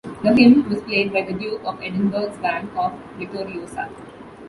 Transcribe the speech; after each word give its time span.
The 0.23 0.33
hymn 0.35 0.67
was 0.67 0.81
played 0.81 1.13
by 1.13 1.21
the 1.21 1.33
Duke 1.33 1.61
of 1.63 1.79
Edinburgh's 1.79 2.35
Band, 2.37 2.69
of 2.75 2.91
Vittoriosa. 3.19 3.87